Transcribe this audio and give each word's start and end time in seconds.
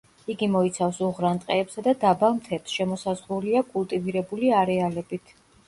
იგი 0.33 0.47
მოიცავს 0.53 1.01
უღრან 1.07 1.41
ტყეებსა 1.43 1.83
და 1.89 1.93
დაბალ 2.05 2.35
მთებს, 2.39 2.75
შემოსაზღვრულია 2.79 3.65
კულტივირებული 3.77 4.53
არეალებით. 4.65 5.39